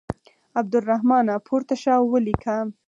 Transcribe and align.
عبدالرحمانه 0.59 1.33
پورته 1.47 1.75
شه 1.81 1.91
او 1.99 2.05
ولیکه. 2.13 2.55